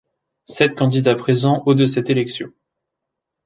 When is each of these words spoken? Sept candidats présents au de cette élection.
Sept 0.45 0.73
candidats 0.75 1.13
présents 1.13 1.61
au 1.67 1.75
de 1.75 1.85
cette 1.85 2.09
élection. 2.09 2.51